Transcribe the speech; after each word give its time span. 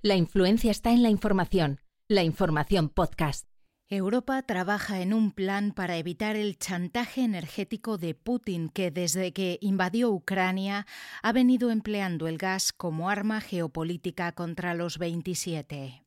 La 0.00 0.14
influencia 0.14 0.70
está 0.70 0.92
en 0.92 1.02
la 1.02 1.10
información. 1.10 1.80
La 2.06 2.22
información 2.22 2.88
podcast. 2.88 3.48
Europa 3.88 4.40
trabaja 4.42 5.00
en 5.00 5.12
un 5.12 5.32
plan 5.32 5.72
para 5.72 5.96
evitar 5.96 6.36
el 6.36 6.56
chantaje 6.56 7.22
energético 7.22 7.98
de 7.98 8.14
Putin, 8.14 8.68
que 8.68 8.92
desde 8.92 9.32
que 9.32 9.58
invadió 9.60 10.12
Ucrania 10.12 10.86
ha 11.20 11.32
venido 11.32 11.72
empleando 11.72 12.28
el 12.28 12.38
gas 12.38 12.72
como 12.72 13.10
arma 13.10 13.40
geopolítica 13.40 14.30
contra 14.30 14.72
los 14.74 14.98
27. 14.98 16.04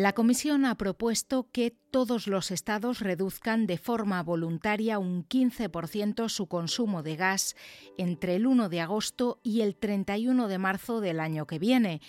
La 0.00 0.14
Comisión 0.14 0.64
ha 0.64 0.76
propuesto 0.76 1.48
que 1.52 1.76
todos 1.90 2.26
los 2.26 2.50
estados 2.50 3.00
reduzcan 3.00 3.66
de 3.66 3.76
forma 3.76 4.22
voluntaria 4.22 4.98
un 4.98 5.28
15% 5.28 6.30
su 6.30 6.46
consumo 6.46 7.02
de 7.02 7.16
gas 7.16 7.54
entre 7.98 8.36
el 8.36 8.46
1 8.46 8.70
de 8.70 8.80
agosto 8.80 9.40
y 9.42 9.60
el 9.60 9.76
31 9.76 10.48
de 10.48 10.56
marzo 10.56 11.02
del 11.02 11.20
año 11.20 11.46
que 11.46 11.58
viene 11.58 12.00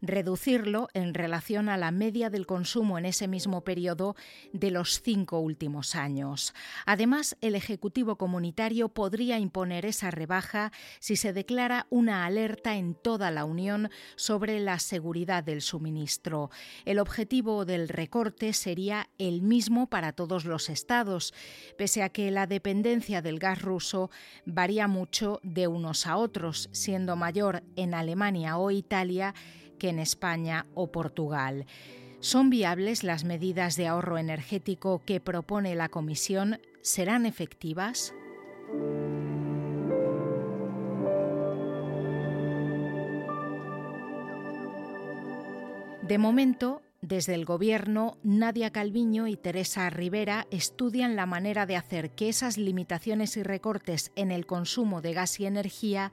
reducirlo 0.00 0.88
en 0.94 1.14
relación 1.14 1.68
a 1.68 1.76
la 1.76 1.90
media 1.90 2.30
del 2.30 2.46
consumo 2.46 2.98
en 2.98 3.06
ese 3.06 3.28
mismo 3.28 3.62
periodo 3.62 4.16
de 4.52 4.70
los 4.70 5.02
cinco 5.02 5.40
últimos 5.40 5.94
años. 5.94 6.54
Además, 6.86 7.36
el 7.40 7.54
Ejecutivo 7.54 8.16
Comunitario 8.16 8.88
podría 8.88 9.38
imponer 9.38 9.86
esa 9.86 10.10
rebaja 10.10 10.72
si 11.00 11.16
se 11.16 11.32
declara 11.32 11.86
una 11.90 12.26
alerta 12.26 12.76
en 12.76 12.94
toda 12.94 13.30
la 13.30 13.44
Unión 13.44 13.90
sobre 14.16 14.60
la 14.60 14.78
seguridad 14.78 15.42
del 15.42 15.62
suministro. 15.62 16.50
El 16.84 16.98
objetivo 16.98 17.64
del 17.64 17.88
recorte 17.88 18.52
sería 18.52 19.08
el 19.18 19.42
mismo 19.42 19.88
para 19.88 20.12
todos 20.12 20.44
los 20.44 20.68
estados, 20.68 21.34
pese 21.76 22.02
a 22.02 22.08
que 22.08 22.30
la 22.30 22.46
dependencia 22.46 23.22
del 23.22 23.38
gas 23.38 23.62
ruso 23.62 24.10
varía 24.44 24.86
mucho 24.86 25.40
de 25.42 25.66
unos 25.66 26.06
a 26.06 26.16
otros, 26.16 26.68
siendo 26.72 27.16
mayor 27.16 27.62
en 27.76 27.94
Alemania 27.94 28.58
o 28.58 28.70
Italia 28.70 29.34
que 29.78 29.88
en 29.88 29.98
España 29.98 30.66
o 30.74 30.92
Portugal. 30.92 31.66
¿Son 32.20 32.50
viables 32.50 33.04
las 33.04 33.24
medidas 33.24 33.76
de 33.76 33.86
ahorro 33.86 34.18
energético 34.18 35.02
que 35.04 35.20
propone 35.20 35.74
la 35.76 35.88
Comisión? 35.88 36.60
¿Serán 36.82 37.26
efectivas? 37.26 38.12
De 46.02 46.16
momento, 46.16 46.82
desde 47.00 47.34
el 47.34 47.44
Gobierno, 47.44 48.18
Nadia 48.24 48.70
Calviño 48.70 49.28
y 49.28 49.36
Teresa 49.36 49.88
Rivera 49.88 50.48
estudian 50.50 51.14
la 51.14 51.26
manera 51.26 51.64
de 51.64 51.76
hacer 51.76 52.10
que 52.10 52.28
esas 52.28 52.58
limitaciones 52.58 53.36
y 53.36 53.44
recortes 53.44 54.10
en 54.16 54.32
el 54.32 54.46
consumo 54.46 55.00
de 55.00 55.12
gas 55.12 55.38
y 55.38 55.46
energía 55.46 56.10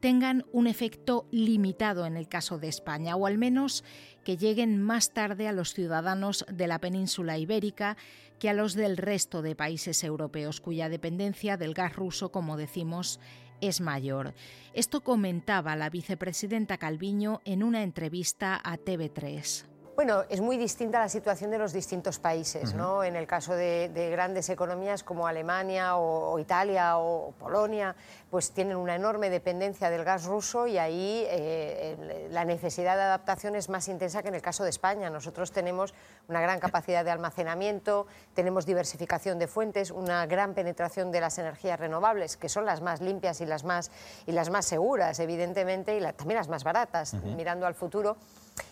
tengan 0.00 0.44
un 0.52 0.66
efecto 0.66 1.26
limitado 1.30 2.04
en 2.04 2.18
el 2.18 2.28
caso 2.28 2.58
de 2.58 2.68
España, 2.68 3.16
o 3.16 3.26
al 3.26 3.38
menos 3.38 3.82
que 4.24 4.36
lleguen 4.36 4.82
más 4.82 5.14
tarde 5.14 5.48
a 5.48 5.52
los 5.52 5.72
ciudadanos 5.72 6.44
de 6.52 6.66
la 6.66 6.80
península 6.80 7.38
ibérica 7.38 7.96
que 8.38 8.50
a 8.50 8.54
los 8.54 8.74
del 8.74 8.98
resto 8.98 9.40
de 9.40 9.56
países 9.56 10.04
europeos, 10.04 10.60
cuya 10.60 10.90
dependencia 10.90 11.56
del 11.56 11.72
gas 11.72 11.96
ruso, 11.96 12.30
como 12.30 12.58
decimos, 12.58 13.20
es 13.62 13.80
mayor. 13.80 14.34
Esto 14.74 15.02
comentaba 15.02 15.76
la 15.76 15.88
vicepresidenta 15.88 16.76
Calviño 16.76 17.40
en 17.46 17.62
una 17.62 17.82
entrevista 17.82 18.60
a 18.62 18.76
TV3. 18.76 19.75
Bueno, 19.96 20.24
es 20.28 20.42
muy 20.42 20.58
distinta 20.58 20.98
la 20.98 21.08
situación 21.08 21.50
de 21.50 21.56
los 21.56 21.72
distintos 21.72 22.18
países, 22.18 22.74
¿no? 22.74 23.02
En 23.02 23.16
el 23.16 23.26
caso 23.26 23.54
de, 23.54 24.10
grandes 24.12 24.50
economías 24.50 25.02
como 25.02 25.26
Alemania 25.26 25.96
o, 25.96 26.38
Italia 26.38 26.98
o 26.98 27.32
Polonia, 27.38 27.96
pues 28.28 28.50
tienen 28.50 28.76
una 28.76 28.94
enorme 28.94 29.30
dependencia 29.30 29.88
del 29.88 30.04
gas 30.04 30.26
ruso 30.26 30.66
y 30.66 30.76
ahí 30.76 31.24
eh, 31.28 32.28
la 32.30 32.44
necesidad 32.44 32.96
de 32.96 33.04
adaptación 33.04 33.56
es 33.56 33.70
más 33.70 33.88
intensa 33.88 34.20
que 34.20 34.28
en 34.28 34.34
el 34.34 34.42
caso 34.42 34.64
de 34.64 34.70
España. 34.70 35.08
Nosotros 35.08 35.50
tenemos 35.50 35.94
una 36.28 36.42
gran 36.42 36.60
capacidad 36.60 37.02
de 37.02 37.10
almacenamiento, 37.10 38.06
tenemos 38.34 38.66
diversificación 38.66 39.38
de 39.38 39.46
fuentes, 39.46 39.90
una 39.90 40.26
gran 40.26 40.52
penetración 40.52 41.10
de 41.10 41.22
las 41.22 41.38
energías 41.38 41.80
renovables, 41.80 42.36
que 42.36 42.50
son 42.50 42.66
las 42.66 42.82
más 42.82 43.00
limpias 43.00 43.40
y 43.40 43.46
las 43.46 43.64
más, 43.64 43.90
y 44.26 44.32
las 44.32 44.50
más 44.50 44.66
seguras, 44.66 45.20
evidentemente, 45.20 45.96
y 45.96 46.02
también 46.12 46.36
las 46.36 46.48
más 46.48 46.64
baratas, 46.64 47.14
mirando 47.14 47.66
al 47.66 47.74
futuro 47.74 48.18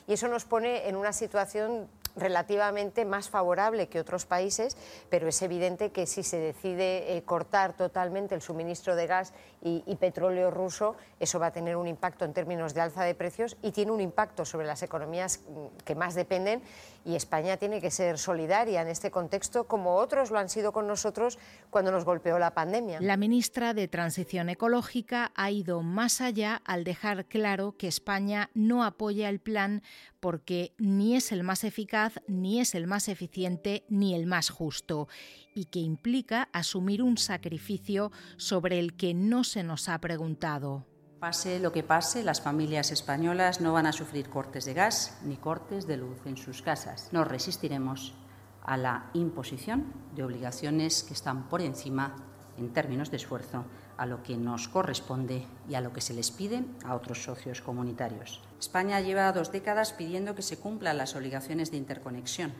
y 0.06 0.14
eso 0.14 0.28
nos 0.28 0.44
pone 0.44 0.88
en 0.88 0.96
una 0.96 1.12
situación 1.12 1.88
relativamente 2.16 3.04
más 3.04 3.28
favorable 3.28 3.88
que 3.88 4.00
otros 4.00 4.26
países, 4.26 4.76
pero 5.10 5.28
es 5.28 5.42
evidente 5.42 5.90
que 5.90 6.06
si 6.06 6.22
se 6.22 6.38
decide 6.38 7.16
eh, 7.16 7.22
cortar 7.22 7.76
totalmente 7.76 8.34
el 8.34 8.42
suministro 8.42 8.96
de 8.96 9.06
gas 9.06 9.32
y, 9.62 9.82
petróleo 9.96 10.50
ruso, 10.50 10.96
eso 11.18 11.38
va 11.38 11.46
a 11.46 11.52
tener 11.52 11.76
un 11.76 11.86
impacto 11.86 12.26
en 12.26 12.34
términos 12.34 12.74
de 12.74 12.82
alza 12.82 13.04
de 13.04 13.14
precios 13.14 13.56
y 13.62 13.72
tiene 13.72 13.92
un 13.92 14.02
impacto 14.02 14.44
sobre 14.44 14.66
las 14.66 14.82
economías 14.82 15.40
mm, 15.48 15.84
que 15.84 15.94
más 15.94 16.14
dependen 16.14 16.62
y 17.06 17.16
España 17.16 17.56
tiene 17.56 17.80
que 17.80 17.90
ser 17.90 18.18
solidaria 18.18 18.82
en 18.82 18.88
este 18.88 19.10
contexto 19.10 19.64
como 19.64 19.96
otros 19.96 20.30
lo 20.30 20.38
han 20.38 20.48
sido 20.48 20.72
con 20.72 20.86
nosotros 20.86 21.38
cuando 21.70 21.92
nos 21.92 22.04
golpeó 22.04 22.38
la 22.38 22.52
pandemia. 22.52 23.00
La 23.00 23.16
ministra 23.16 23.74
de 23.74 23.88
Transición 23.88 24.48
Ecológica 24.48 25.32
ha 25.34 25.50
ido 25.50 25.82
más 25.82 26.20
allá 26.20 26.60
al 26.64 26.84
dejar 26.84 27.26
claro 27.26 27.76
que 27.78 27.88
España 27.88 28.50
no 28.54 28.84
apoya 28.84 29.28
el 29.28 29.40
plan 29.40 29.82
porque 30.24 30.72
ni 30.78 31.16
es 31.16 31.32
el 31.32 31.42
más 31.42 31.64
eficaz, 31.64 32.14
ni 32.26 32.58
es 32.58 32.74
el 32.74 32.86
más 32.86 33.08
eficiente, 33.08 33.84
ni 33.90 34.14
el 34.14 34.24
más 34.24 34.48
justo, 34.48 35.06
y 35.54 35.66
que 35.66 35.80
implica 35.80 36.48
asumir 36.54 37.02
un 37.02 37.18
sacrificio 37.18 38.10
sobre 38.38 38.78
el 38.78 38.96
que 38.96 39.12
no 39.12 39.44
se 39.44 39.62
nos 39.62 39.90
ha 39.90 39.98
preguntado. 39.98 40.86
Pase 41.20 41.60
lo 41.60 41.72
que 41.72 41.82
pase, 41.82 42.22
las 42.22 42.40
familias 42.40 42.90
españolas 42.90 43.60
no 43.60 43.74
van 43.74 43.84
a 43.84 43.92
sufrir 43.92 44.30
cortes 44.30 44.64
de 44.64 44.72
gas 44.72 45.18
ni 45.24 45.36
cortes 45.36 45.86
de 45.86 45.98
luz 45.98 46.24
en 46.24 46.38
sus 46.38 46.62
casas. 46.62 47.10
No 47.12 47.24
resistiremos 47.24 48.14
a 48.62 48.78
la 48.78 49.10
imposición 49.12 49.92
de 50.14 50.24
obligaciones 50.24 51.02
que 51.02 51.12
están 51.12 51.50
por 51.50 51.60
encima, 51.60 52.16
en 52.56 52.72
términos 52.72 53.10
de 53.10 53.18
esfuerzo, 53.18 53.66
a 53.96 54.06
lo 54.06 54.22
que 54.22 54.36
nos 54.36 54.68
corresponde 54.68 55.46
y 55.68 55.74
a 55.74 55.80
lo 55.80 55.92
que 55.92 56.00
se 56.00 56.14
les 56.14 56.30
pide 56.30 56.64
a 56.84 56.94
otros 56.94 57.22
socios 57.22 57.60
comunitarios. 57.60 58.42
España 58.58 59.00
lleva 59.00 59.32
dos 59.32 59.52
décadas 59.52 59.92
pidiendo 59.92 60.34
que 60.34 60.42
se 60.42 60.58
cumplan 60.58 60.98
las 60.98 61.14
obligaciones 61.16 61.70
de 61.70 61.76
interconexión 61.76 62.52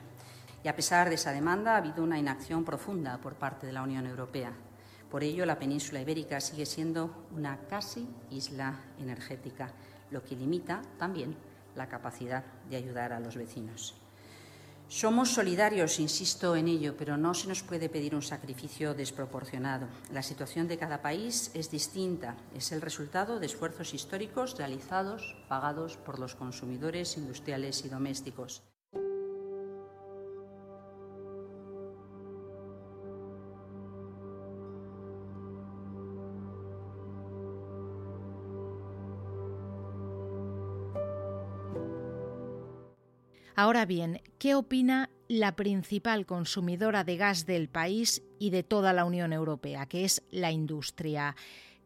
y 0.63 0.69
a 0.69 0.77
pesar 0.77 1.09
de 1.09 1.17
esa 1.17 1.33
demanda 1.33 1.75
ha 1.75 1.77
habido 1.77 2.03
una 2.03 2.19
inacción 2.19 2.65
profunda 2.65 3.19
por 3.19 3.35
parte 3.35 3.67
de 3.67 3.73
la 3.73 3.83
Unión 3.83 4.07
Europea. 4.07 4.53
Por 5.11 5.23
ello, 5.23 5.47
la 5.47 5.59
península 5.59 6.01
ibérica 6.01 6.41
sigue 6.41 6.67
siendo 6.67 7.27
una 7.37 7.59
casi 7.69 8.09
isla 8.31 8.81
energética, 8.99 9.71
lo 10.11 10.25
que 10.25 10.35
limita 10.35 10.83
también 10.99 11.37
la 11.77 11.89
capacidad 11.89 12.45
de 12.69 12.77
ayudar 12.77 13.13
a 13.13 13.21
los 13.21 13.37
vecinos. 13.37 13.95
Somos 14.89 15.31
solidarios, 15.31 15.99
insisto 15.99 16.55
en 16.55 16.69
ello, 16.69 16.95
pero 16.97 17.17
no 17.17 17.35
se 17.35 17.49
nos 17.49 17.63
puede 17.63 17.89
pedir 17.89 18.15
un 18.15 18.23
sacrificio 18.23 18.95
desproporcionado. 18.95 19.89
La 20.13 20.23
situación 20.23 20.69
de 20.69 20.79
cada 20.79 21.03
país 21.03 21.51
es 21.55 21.71
distinta. 21.71 22.37
Es 22.55 22.71
el 22.71 22.81
resultado 22.81 23.41
de 23.41 23.47
esfuerzos 23.47 23.95
históricos 23.95 24.57
realizados, 24.57 25.37
pagados 25.49 25.97
por 25.97 26.19
los 26.19 26.35
consumidores 26.35 27.17
industriales 27.17 27.85
y 27.85 27.89
domésticos. 27.89 28.63
Ahora 43.65 43.87
bien, 43.87 44.21
¿qué 44.39 44.55
opina 44.55 45.09
la 45.27 45.57
principal 45.57 46.27
consumidora 46.27 47.03
de 47.03 47.17
gas 47.17 47.47
del 47.47 47.71
país 47.71 48.23
y 48.39 48.51
de 48.51 48.63
toda 48.63 48.93
la 48.93 49.07
Unión 49.07 49.33
Europea, 49.33 49.87
que 49.87 50.05
es 50.05 50.23
la 50.31 50.53
industria? 50.53 51.35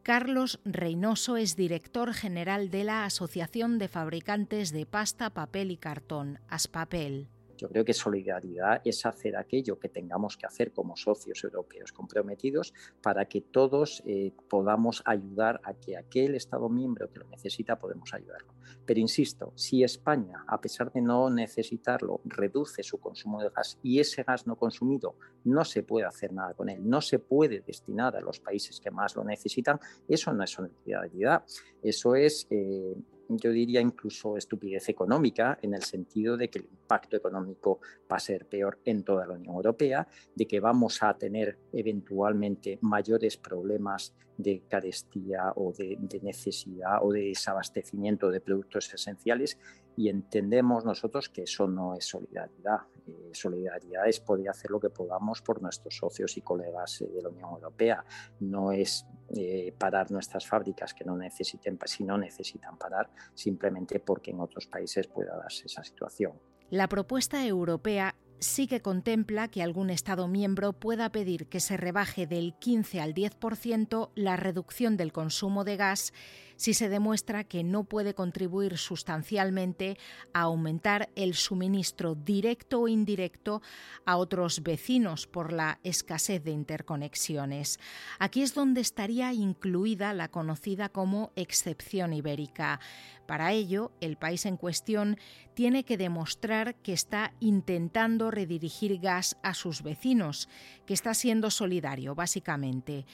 Carlos 0.03 0.59
Reynoso 0.65 1.37
es 1.37 1.55
director 1.55 2.13
general 2.13 2.69
de 2.69 2.83
la 2.83 3.05
Asociación 3.05 3.77
de 3.77 3.87
Fabricantes 3.87 4.73
de 4.73 4.85
Pasta, 4.85 5.29
Papel 5.29 5.71
y 5.71 5.77
Cartón, 5.77 6.41
Aspapel. 6.49 7.29
Yo 7.59 7.67
creo 7.67 7.83
que 7.83 7.93
solidaridad 7.93 8.81
es 8.85 9.05
hacer 9.05 9.35
aquello 9.35 9.77
que 9.77 9.89
tengamos 9.89 10.37
que 10.37 10.45
hacer 10.45 10.71
como 10.71 10.95
socios 10.95 11.43
europeos 11.43 11.91
comprometidos 11.91 12.73
para 13.01 13.25
que 13.25 13.41
todos 13.41 14.01
eh, 14.05 14.31
podamos 14.49 15.03
ayudar 15.05 15.59
a 15.65 15.73
que 15.73 15.97
aquel 15.97 16.35
Estado 16.35 16.69
miembro 16.69 17.11
que 17.11 17.19
lo 17.19 17.27
necesita 17.27 17.77
podemos 17.77 18.13
ayudarlo. 18.13 18.53
Pero 18.85 19.01
insisto, 19.01 19.51
si 19.55 19.83
España, 19.83 20.45
a 20.47 20.61
pesar 20.61 20.89
de 20.93 21.01
no 21.01 21.29
necesitarlo, 21.29 22.21
reduce 22.23 22.81
su 22.81 22.97
consumo 22.97 23.41
de 23.41 23.49
gas 23.49 23.77
y 23.83 23.99
ese 23.99 24.23
gas 24.23 24.47
no 24.47 24.55
consumido 24.55 25.15
no 25.43 25.65
se 25.65 25.83
puede 25.83 26.05
hacer 26.05 26.31
nada 26.31 26.53
con 26.53 26.69
él, 26.69 26.87
no 26.87 27.01
se 27.01 27.19
puede 27.19 27.59
destinar 27.59 28.15
a 28.15 28.21
los 28.21 28.39
países 28.39 28.79
que 28.79 28.89
más 28.89 29.17
lo 29.17 29.25
necesitan, 29.25 29.79
eso 30.07 30.33
no 30.33 30.45
es 30.45 30.51
solidaridad, 30.51 31.43
eso 31.83 32.15
es... 32.15 32.47
Eh, 32.49 32.95
yo 33.29 33.51
diría 33.51 33.79
incluso 33.79 34.35
estupidez 34.35 34.89
económica, 34.89 35.57
en 35.61 35.73
el 35.73 35.83
sentido 35.83 36.35
de 36.35 36.49
que 36.49 36.59
el 36.59 36.65
impacto 36.65 37.15
económico 37.15 37.79
va 38.11 38.17
a 38.17 38.19
ser 38.19 38.47
peor 38.47 38.79
en 38.85 39.03
toda 39.03 39.27
la 39.27 39.35
Unión 39.35 39.55
Europea, 39.55 40.07
de 40.35 40.47
que 40.47 40.59
vamos 40.59 41.01
a 41.03 41.13
tener 41.13 41.57
eventualmente 41.71 42.79
mayores 42.81 43.37
problemas 43.37 44.13
de 44.37 44.63
carestía 44.69 45.51
o 45.55 45.73
de, 45.73 45.97
necesidad 46.21 46.99
o 47.01 47.11
de 47.11 47.25
desabastecimiento 47.25 48.31
de 48.31 48.39
productos 48.39 48.91
esenciales 48.93 49.59
y 49.97 50.07
entendemos 50.07 50.85
nosotros 50.85 51.27
que 51.27 51.43
eso 51.43 51.67
no 51.67 51.93
es 51.93 52.05
solidaridad. 52.05 52.79
Eh, 53.09 53.29
solidaridad 53.33 54.05
poder 54.25 54.49
hacer 54.49 54.71
lo 54.71 54.79
que 54.79 54.89
podamos 54.89 55.41
por 55.41 55.61
nuestros 55.61 55.95
socios 55.95 56.37
y 56.37 56.41
colegas 56.41 57.01
eh, 57.01 57.07
de 57.07 57.21
la 57.21 57.29
Unión 57.29 57.49
Europea. 57.53 58.03
No 58.39 58.71
es 58.71 59.05
eh, 59.29 59.73
parar 59.77 60.11
nuestras 60.11 60.47
fábricas 60.47 60.93
que 60.93 61.05
no 61.05 61.15
necesiten, 61.15 61.77
si 61.85 62.03
no 62.03 62.17
necesitan 62.17 62.77
parar, 62.77 63.09
simplemente 63.33 63.99
porque 63.99 64.31
en 64.31 64.39
otros 64.39 64.67
países 64.67 65.07
pueda 65.07 65.35
darse 65.37 65.65
esa 65.65 65.83
situación. 65.83 66.33
La 66.69 66.87
propuesta 66.87 67.45
europea 67.45 68.15
sí 68.39 68.67
que 68.67 68.81
contempla 68.81 69.49
que 69.49 69.61
algún 69.61 69.89
Estado 69.89 70.27
miembro 70.27 70.73
pueda 70.73 71.11
pedir 71.11 71.47
que 71.47 71.59
se 71.59 71.77
rebaje 71.77 72.25
del 72.25 72.53
15 72.59 73.01
al 73.01 73.13
10% 73.13 74.11
la 74.15 74.37
reducción 74.37 74.97
del 74.97 75.11
consumo 75.11 75.63
de 75.63 75.77
gas 75.77 76.13
si 76.59 76.73
se 76.73 76.89
demuestra 76.89 77.45
que 77.45 77.63
no 77.63 77.85
puede 77.85 78.13
contribuir 78.13 78.77
sustancialmente 78.77 79.97
a 80.33 80.41
aumentar 80.41 81.07
el 81.15 81.33
suministro 81.35 82.15
directo 82.15 82.81
o 82.81 82.87
indirecto 82.89 83.61
a 84.05 84.17
otros 84.17 84.61
vecinos 84.61 85.25
por 85.25 85.53
la 85.53 85.79
escasez 85.83 86.43
de 86.43 86.51
interconexiones. 86.51 87.79
Aquí 88.19 88.41
es 88.41 88.53
donde 88.53 88.81
estaría 88.81 89.31
incluida 89.31 90.11
la 90.11 90.27
conocida 90.27 90.89
como 90.89 91.31
excepción 91.37 92.11
ibérica. 92.11 92.81
Para 93.25 93.53
ello, 93.53 93.93
el 94.01 94.17
país 94.17 94.45
en 94.45 94.57
cuestión 94.57 95.17
tiene 95.53 95.85
que 95.85 95.95
demostrar 95.95 96.75
que 96.75 96.91
está 96.91 97.31
intentando 97.39 98.31
redirigir 98.31 98.99
gas 98.99 99.37
a 99.43 99.53
sus 99.53 99.81
vecinos, 99.81 100.49
que 100.85 100.93
está 100.93 101.13
siendo 101.13 101.51
solidario, 101.51 102.15
básicamente. 102.15 103.05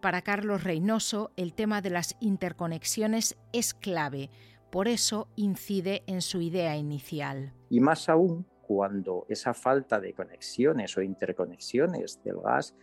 Para 0.00 0.22
Carlos 0.22 0.64
Reynoso, 0.64 1.30
el 1.36 1.52
tema 1.52 1.82
de 1.82 1.90
las 1.90 2.16
interconexiones 2.20 3.36
es 3.52 3.74
clave, 3.74 4.30
por 4.70 4.88
eso 4.88 5.28
incide 5.36 6.02
en 6.06 6.22
su 6.22 6.40
idea 6.40 6.74
inicial. 6.76 7.52
Y 7.68 7.80
más 7.80 8.08
aún 8.08 8.46
cuando 8.62 9.26
esa 9.28 9.52
falta 9.52 10.00
de 10.00 10.14
conexiones 10.14 10.96
o 10.96 11.02
interconexiones 11.02 12.22
del 12.24 12.38
gas 12.40 12.74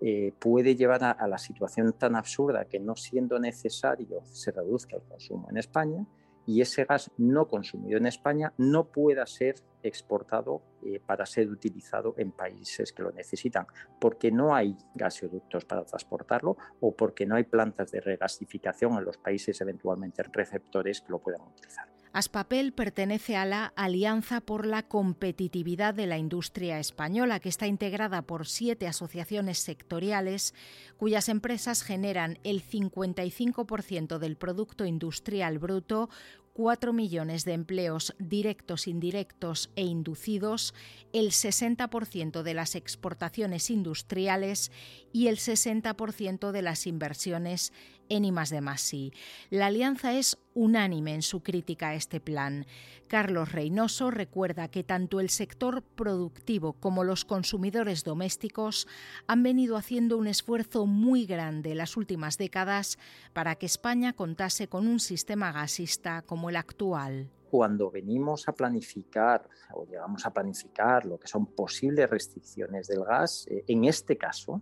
eh, 0.00 0.32
puede 0.40 0.74
llevar 0.74 1.04
a 1.04 1.28
la 1.28 1.38
situación 1.38 1.92
tan 1.92 2.16
absurda 2.16 2.64
que 2.64 2.80
no 2.80 2.96
siendo 2.96 3.38
necesario 3.38 4.22
se 4.24 4.50
reduzca 4.50 4.96
el 4.96 5.02
consumo 5.02 5.48
en 5.50 5.58
España 5.58 6.04
y 6.46 6.60
ese 6.60 6.84
gas 6.84 7.10
no 7.16 7.48
consumido 7.48 7.98
en 7.98 8.06
España 8.06 8.52
no 8.58 8.84
pueda 8.84 9.26
ser 9.26 9.56
exportado 9.82 10.62
eh, 10.82 11.00
para 11.04 11.26
ser 11.26 11.48
utilizado 11.50 12.14
en 12.16 12.32
países 12.32 12.92
que 12.92 13.02
lo 13.02 13.12
necesitan, 13.12 13.66
porque 14.00 14.30
no 14.30 14.54
hay 14.54 14.76
gasoductos 14.94 15.64
para 15.64 15.84
transportarlo 15.84 16.56
o 16.80 16.94
porque 16.94 17.26
no 17.26 17.36
hay 17.36 17.44
plantas 17.44 17.90
de 17.90 18.00
regasificación 18.00 18.96
en 18.98 19.04
los 19.04 19.18
países 19.18 19.60
eventualmente 19.60 20.22
receptores 20.22 21.00
que 21.00 21.12
lo 21.12 21.18
puedan 21.18 21.42
utilizar. 21.42 21.88
Aspapel 22.14 22.72
pertenece 22.72 23.34
a 23.34 23.44
la 23.44 23.72
Alianza 23.74 24.40
por 24.40 24.66
la 24.66 24.84
Competitividad 24.84 25.94
de 25.94 26.06
la 26.06 26.16
Industria 26.16 26.78
Española, 26.78 27.40
que 27.40 27.48
está 27.48 27.66
integrada 27.66 28.22
por 28.22 28.46
siete 28.46 28.86
asociaciones 28.86 29.58
sectoriales 29.58 30.54
cuyas 30.96 31.28
empresas 31.28 31.82
generan 31.82 32.38
el 32.44 32.62
55% 32.62 34.18
del 34.18 34.36
Producto 34.36 34.84
Industrial 34.84 35.58
Bruto, 35.58 36.08
4 36.52 36.92
millones 36.92 37.44
de 37.44 37.52
empleos 37.52 38.14
directos, 38.20 38.86
indirectos 38.86 39.72
e 39.74 39.82
inducidos, 39.82 40.72
el 41.12 41.32
60% 41.32 42.42
de 42.42 42.54
las 42.54 42.76
exportaciones 42.76 43.70
industriales 43.70 44.70
y 45.12 45.26
el 45.26 45.38
60% 45.38 46.52
de 46.52 46.62
las 46.62 46.86
inversiones 46.86 47.72
en 48.08 48.24
I 48.24 49.12
La 49.50 49.66
alianza 49.66 50.12
es 50.12 50.38
unánime 50.54 51.14
en 51.14 51.22
su 51.22 51.42
crítica 51.42 51.88
a 51.88 51.94
este 51.94 52.20
plan. 52.20 52.66
Carlos 53.08 53.52
Reynoso 53.52 54.10
recuerda 54.10 54.68
que 54.68 54.84
tanto 54.84 55.20
el 55.20 55.30
sector 55.30 55.82
productivo 55.82 56.74
como 56.74 57.04
los 57.04 57.24
consumidores 57.24 58.04
domésticos 58.04 58.88
han 59.26 59.42
venido 59.42 59.76
haciendo 59.76 60.18
un 60.18 60.26
esfuerzo 60.26 60.86
muy 60.86 61.26
grande 61.26 61.74
las 61.74 61.96
últimas 61.96 62.38
décadas 62.38 62.98
para 63.32 63.56
que 63.56 63.66
España 63.66 64.12
contase 64.12 64.68
con 64.68 64.86
un 64.86 65.00
sistema 65.00 65.52
gasista 65.52 66.22
como 66.22 66.50
el 66.50 66.56
actual 66.56 67.30
cuando 67.54 67.88
venimos 67.88 68.48
a 68.48 68.52
planificar 68.52 69.48
o 69.72 69.84
llegamos 69.84 70.26
a 70.26 70.32
planificar 70.32 71.06
lo 71.06 71.20
que 71.20 71.28
son 71.28 71.46
posibles 71.46 72.10
restricciones 72.10 72.88
del 72.88 73.04
gas, 73.04 73.46
eh, 73.46 73.62
en 73.68 73.84
este 73.84 74.16
caso, 74.18 74.60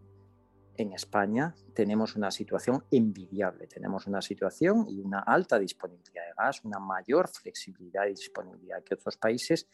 en 0.76 0.92
España 0.92 1.54
tenemos 1.74 2.16
una 2.16 2.30
situación 2.30 2.84
envidiable. 2.90 3.66
Tenemos 3.66 4.06
una 4.06 4.22
situación 4.22 4.86
y 4.88 5.00
una 5.00 5.20
alta 5.20 5.58
disponibilidad 5.58 6.24
de 6.26 6.34
gas, 6.36 6.64
una 6.64 6.78
mayor 6.78 7.28
flexibilidad 7.28 8.06
y 8.06 8.10
disponibilidad 8.10 8.82
que 8.82 8.94
otros 8.94 9.16
países, 9.16 9.69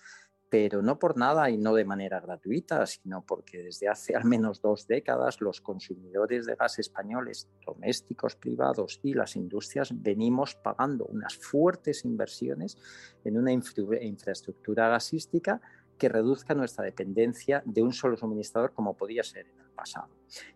pero 0.51 0.81
no 0.83 0.99
por 0.99 1.17
nada 1.17 1.51
y 1.51 1.59
no 1.59 1.75
de 1.75 1.85
manera 1.85 2.21
gratuita, 2.21 2.87
sino 2.87 3.23
porque 3.25 3.59
desde 3.59 3.89
hace 3.89 4.17
al 4.17 4.25
menos 4.25 4.63
dos 4.63 4.87
décadas 4.87 5.41
los 5.41 5.61
consumidores 5.61 6.47
de 6.47 6.55
gas 6.55 6.79
españoles, 6.79 7.49
domésticos, 7.67 8.35
privados 8.37 9.01
y 9.03 9.13
las 9.15 9.37
industrias 9.37 9.91
venimos 9.95 10.55
pagando 10.55 11.05
unas 11.07 11.37
fuertes 11.37 12.05
inversiones 12.05 12.79
en 13.25 13.37
una 13.37 13.53
infraestructura 13.53 14.89
gasística 14.89 15.61
que 15.99 16.09
reduzca 16.09 16.55
nuestra 16.55 16.85
dependencia 16.85 17.63
de 17.67 17.83
un 17.83 17.93
solo 17.93 18.17
suministrador 18.17 18.73
como 18.73 18.97
podía 18.97 19.23
ser 19.23 19.49
en 19.49 19.61
el 19.61 19.71
pasado. 19.71 20.09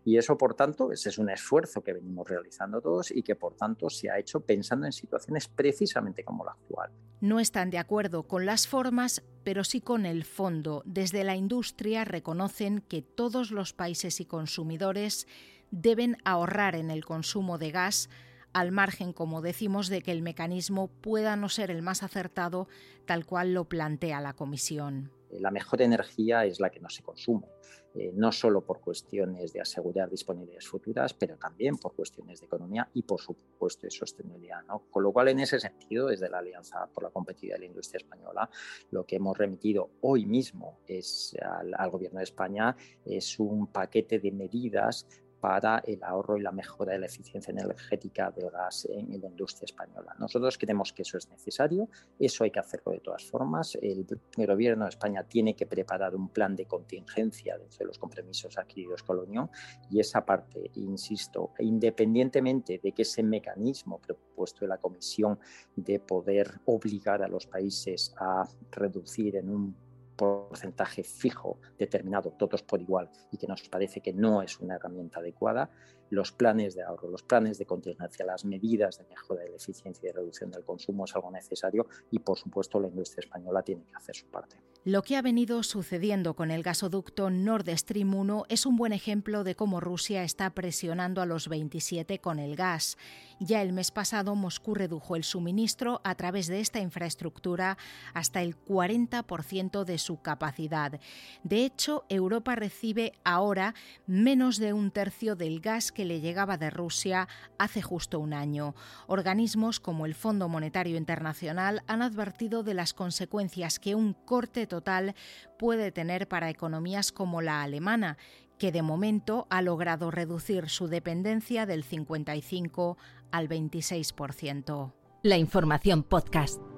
Y 0.05 0.17
eso, 0.17 0.39
por 0.39 0.55
tanto, 0.55 0.93
ese 0.93 1.09
es 1.09 1.19
un 1.19 1.31
esfuerzo 1.31 1.83
que 1.83 1.93
venimos 1.93 2.29
realizando 2.29 2.81
todos 2.81 3.11
y 3.11 3.23
que, 3.23 3.37
por 3.37 3.55
tanto, 3.55 3.91
se 3.91 4.11
ha 4.11 4.19
hecho 4.19 4.41
pensando 4.41 4.87
en 4.87 4.93
situaciones 4.93 5.49
precisamente 5.49 6.25
como 6.25 6.45
la 6.45 6.53
actual. 6.53 6.91
No 7.21 7.41
están 7.41 7.71
de 7.71 7.79
acuerdo 7.79 8.25
con 8.25 8.47
las 8.47 8.67
formas, 8.67 9.23
pero 9.45 9.65
sí 9.65 9.81
con 9.81 10.07
el 10.07 10.25
fondo. 10.25 10.83
Desde 10.87 11.25
la 11.25 11.37
industria 11.37 12.05
reconocen 12.05 12.81
que 12.81 13.03
todos 13.03 13.51
los 13.51 13.73
países 13.73 14.21
y 14.21 14.25
consumidores 14.25 15.27
deben 15.71 16.19
ahorrar 16.25 16.75
en 16.77 16.91
el 16.91 17.05
consumo 17.05 17.59
de 17.59 17.71
gas 17.71 18.09
al 18.53 18.71
margen, 18.71 19.13
como 19.15 19.41
decimos, 19.41 19.89
de 19.89 20.03
que 20.03 20.13
el 20.13 20.21
mecanismo 20.21 20.89
pueda 20.89 21.37
no 21.37 21.49
ser 21.49 21.71
el 21.71 21.81
más 21.81 22.03
acertado 22.03 22.69
tal 23.07 23.25
cual 23.25 23.55
lo 23.55 23.65
plantea 23.65 24.21
la 24.21 24.35
Comisión 24.35 25.11
la 25.41 25.51
mejor 25.51 25.83
energía 25.83 26.45
es 26.45 26.61
la 26.61 26.71
que 26.71 26.81
no 26.81 26.89
se 26.89 27.03
consume, 27.03 27.47
eh, 27.95 28.11
no 28.15 28.33
solo 28.33 28.63
por 28.63 28.81
cuestiones 28.81 29.53
de 29.53 29.61
asegurar 29.61 30.11
disponibilidades 30.11 30.67
futuras, 30.67 31.15
pero 31.15 31.37
también 31.37 31.77
por 31.77 31.95
cuestiones 31.95 32.41
de 32.41 32.47
economía 32.47 32.89
y, 32.95 33.03
por 33.03 33.21
supuesto, 33.21 33.87
de 33.87 33.91
sostenibilidad. 33.91 34.63
¿no? 34.67 34.85
Con 34.91 35.03
lo 35.03 35.13
cual, 35.13 35.29
en 35.29 35.41
ese 35.41 35.61
sentido, 35.61 36.09
desde 36.09 36.29
la 36.29 36.39
Alianza 36.39 36.87
por 36.87 37.05
la 37.05 37.11
Competitividad 37.11 37.57
de 37.57 37.61
la 37.61 37.67
Industria 37.67 37.99
Española, 37.99 38.51
lo 38.91 39.05
que 39.05 39.17
hemos 39.17 39.37
remitido 39.37 39.91
hoy 40.01 40.27
mismo 40.27 40.79
es 40.87 41.37
al 41.43 41.91
Gobierno 41.91 42.19
de 42.19 42.25
España 42.25 42.77
es 43.05 43.39
un 43.39 43.67
paquete 43.67 44.19
de 44.19 44.33
medidas 44.33 45.07
para 45.43 45.83
el 45.89 46.01
ahorro 46.05 46.37
y 46.37 46.41
la 46.41 46.53
mejora 46.53 46.93
de 46.93 47.01
la 47.01 47.07
eficiencia 47.07 47.51
energética 47.51 48.31
del 48.31 48.49
gas 48.49 48.87
en, 48.89 49.21
la 49.21 49.27
industria 49.27 49.65
española. 49.65 50.15
Nosotros 50.17 50.57
creemos 50.57 50.93
que 50.93 51.03
eso 51.03 51.19
es 51.19 51.29
necesario, 51.29 51.89
eso 52.17 52.45
hay 52.45 52.53
que 52.53 52.61
hacerlo 52.61 52.93
de 52.93 53.01
todas 53.01 53.25
formas. 53.25 53.77
El, 53.83 54.07
gobierno 54.37 54.85
de 54.85 54.91
España 54.91 55.25
tiene 55.25 55.57
que 55.57 55.67
preparar 55.67 56.15
un 56.15 56.29
plan 56.29 56.55
de 56.55 56.67
contingencia 56.67 57.59
dentro 57.59 57.79
de 57.81 57.87
los 57.87 57.99
compromisos 57.99 58.57
adquiridos 58.57 59.03
con 59.03 59.17
la 59.17 59.25
Unión 59.25 59.51
y 59.91 59.99
esa 59.99 60.25
parte, 60.25 60.71
insisto, 60.77 61.51
independientemente 61.59 62.79
de 62.81 62.93
que 62.93 63.03
ese 63.03 63.25
mecanismo 63.25 64.01
propuesto 64.01 64.61
de 64.61 64.69
la 64.69 64.79
Comisión 64.79 65.41
de 65.75 65.99
poder 65.99 66.61
obligar 66.67 67.21
a 67.21 67.27
los 67.27 67.49
países 67.49 68.15
a 68.17 68.49
reducir 68.71 69.35
en 69.35 69.51
un 69.51 69.92
porcentaje 70.17 71.03
fijo 71.03 71.59
determinado, 71.79 72.33
todos 72.33 72.63
por 72.63 72.81
igual, 72.81 73.11
y 73.31 73.37
que 73.37 73.47
nos 73.47 73.69
parece 73.69 74.01
que 74.01 74.13
no 74.13 74.43
es 74.43 74.59
una 74.61 74.77
herramienta 74.77 75.21
adecuada, 75.21 75.71
los 76.11 76.31
planes 76.33 76.75
de 76.75 76.83
ahorro, 76.83 77.09
los 77.09 77.23
planes 77.23 77.59
de 77.59 77.65
contingencia, 77.65 78.27
las 78.27 78.45
medidas 78.45 78.99
de 78.99 79.05
mejora 79.05 79.43
de 79.43 79.51
la 79.51 79.57
eficiencia 79.57 80.05
y 80.05 80.09
de 80.09 80.13
reducción 80.13 80.51
del 80.51 80.65
consumo 80.65 81.07
es 81.07 81.15
algo 81.15 81.31
necesario 81.31 81.87
y, 82.11 82.19
por 82.19 82.37
supuesto, 82.37 82.79
la 82.79 82.89
industria 82.89 83.25
española 83.25 83.63
tiene 83.63 83.85
que 83.85 83.97
hacer 83.97 84.15
su 84.15 84.27
parte. 84.27 84.57
Lo 84.85 85.03
que 85.03 85.17
ha 85.17 85.23
venido 85.23 85.63
sucediendo 85.63 86.35
con 86.35 86.51
el 86.51 86.65
gasoducto 86.65 87.31
Nord 87.31 87.69
Stream 87.69 88.15
1 88.15 88.47
es 88.49 88.67
un 88.67 88.75
buen 88.75 88.93
ejemplo 88.93 89.45
de 89.45 89.55
cómo 89.55 89.79
Rusia 89.79 90.25
está 90.25 90.51
presionando 90.51 91.23
a 91.23 91.27
los 91.27 91.47
27 91.47 92.19
con 92.19 92.41
el 92.41 92.57
gas. 92.57 92.99
Ya 93.39 93.63
el 93.63 93.73
mes 93.73 93.93
pasado 93.93 94.35
Moscú 94.35 94.75
redujo 94.75 95.15
el 95.15 95.23
suministro 95.23 96.01
a 96.03 96.17
través 96.17 96.49
de 96.49 96.59
esta 96.59 96.81
infraestructura 96.81 97.79
hasta 98.13 98.43
el 98.43 98.57
40% 98.57 99.85
de 99.85 99.99
su 99.99 100.21
capacidad. 100.21 100.99
De 101.45 101.65
hecho, 101.65 102.05
Europa 102.09 102.57
recibe 102.57 103.13
ahora 103.23 103.77
menos 104.09 104.59
de 104.59 104.73
un 104.73 104.91
tercio 104.91 105.37
del 105.37 105.61
gas 105.61 105.93
que 105.93 106.05
le 106.05 106.21
llegaba 106.21 106.57
de 106.57 106.71
Rusia 106.71 107.29
hace 107.57 107.83
justo 107.83 108.19
un 108.19 108.33
año. 108.33 108.75
Organismos 109.07 109.79
como 109.79 110.07
el 110.07 110.17
Fondo 110.17 110.49
Monetario 110.49 110.97
Internacional 110.97 111.85
han 111.87 112.03
advertido 112.03 112.65
de 112.65 112.75
las 112.75 112.95
consecuencias 112.95 113.79
que 113.79 113.95
un 113.95 114.15
corte 114.15 114.72
total 114.73 115.15
puede 115.59 115.93
tener 115.93 116.29
para 116.29 116.49
economías 116.49 117.13
como 117.13 117.43
la 117.43 117.63
alemana, 117.63 118.17
que 118.59 118.73
de 118.73 118.81
momento 118.81 119.47
ha 119.51 119.61
logrado 119.61 120.11
reducir 120.11 120.71
su 120.71 120.89
dependencia 120.89 121.67
del 121.67 121.85
55 121.85 122.97
al 123.31 123.49
26%. 123.51 124.93
La 125.23 125.37
información 125.37 126.03
podcast. 126.03 126.72